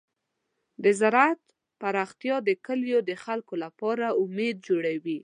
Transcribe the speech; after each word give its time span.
د 0.83 0.85
زراعت 0.99 1.41
پراختیا 1.81 2.35
د 2.47 2.49
کلیو 2.65 2.99
د 3.09 3.11
خلکو 3.23 3.53
لپاره 3.63 4.05
امید 4.23 4.55
جوړوي. 4.67 5.19